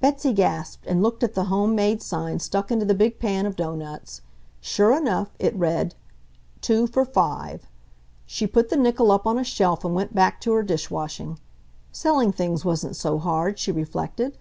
[0.00, 3.54] Betsy gasped and looked at the home made sign stuck into the big pan of
[3.54, 4.20] doughnuts.
[4.60, 5.94] Sure enough, it read
[6.60, 7.68] "2 for 5."
[8.26, 11.38] She put the nickel up on a shelf and went back to her dishwashing.
[11.92, 14.38] Selling things wasn't so hard, she reflected.